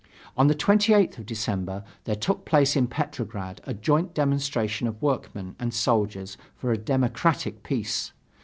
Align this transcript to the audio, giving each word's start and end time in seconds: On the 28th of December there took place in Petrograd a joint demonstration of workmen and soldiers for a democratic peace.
On 0.35 0.47
the 0.47 0.55
28th 0.55 1.19
of 1.19 1.25
December 1.27 1.83
there 2.05 2.15
took 2.15 2.43
place 2.43 2.75
in 2.75 2.87
Petrograd 2.87 3.61
a 3.65 3.75
joint 3.75 4.15
demonstration 4.15 4.87
of 4.87 4.99
workmen 4.99 5.55
and 5.59 5.75
soldiers 5.75 6.37
for 6.55 6.71
a 6.71 6.77
democratic 6.79 7.61
peace. 7.61 8.11